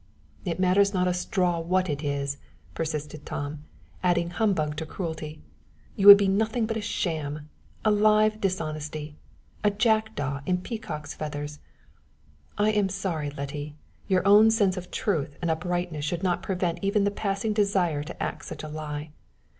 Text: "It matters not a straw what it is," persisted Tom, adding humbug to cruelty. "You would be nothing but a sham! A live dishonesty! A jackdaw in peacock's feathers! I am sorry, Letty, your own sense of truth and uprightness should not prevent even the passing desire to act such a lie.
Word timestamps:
"It 0.45 0.59
matters 0.59 0.95
not 0.95 1.07
a 1.07 1.13
straw 1.13 1.59
what 1.59 1.87
it 1.87 2.03
is," 2.03 2.39
persisted 2.73 3.23
Tom, 3.23 3.65
adding 4.01 4.31
humbug 4.31 4.75
to 4.77 4.85
cruelty. 4.87 5.43
"You 5.95 6.07
would 6.07 6.17
be 6.17 6.27
nothing 6.27 6.65
but 6.65 6.75
a 6.75 6.81
sham! 6.81 7.49
A 7.85 7.91
live 7.91 8.41
dishonesty! 8.41 9.15
A 9.63 9.69
jackdaw 9.69 10.41
in 10.47 10.61
peacock's 10.61 11.13
feathers! 11.13 11.59
I 12.57 12.71
am 12.71 12.89
sorry, 12.89 13.29
Letty, 13.29 13.75
your 14.07 14.27
own 14.27 14.49
sense 14.49 14.75
of 14.75 14.89
truth 14.89 15.37
and 15.39 15.51
uprightness 15.51 16.03
should 16.03 16.23
not 16.23 16.41
prevent 16.41 16.79
even 16.81 17.03
the 17.03 17.11
passing 17.11 17.53
desire 17.53 18.01
to 18.01 18.23
act 18.23 18.45
such 18.45 18.63
a 18.63 18.69
lie. 18.69 19.11